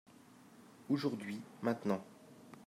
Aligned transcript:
Aujourd'hui/Maintenant. 0.89 2.03